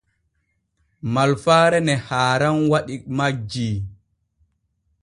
[1.13, 3.75] Malfaare ne haaran waɗi majjii.